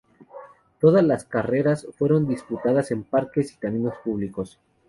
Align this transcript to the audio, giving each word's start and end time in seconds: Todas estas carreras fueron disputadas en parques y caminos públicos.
Todas 0.79 1.03
estas 1.03 1.25
carreras 1.25 1.87
fueron 1.95 2.27
disputadas 2.27 2.89
en 2.89 3.03
parques 3.03 3.51
y 3.53 3.57
caminos 3.59 3.93
públicos. 4.03 4.59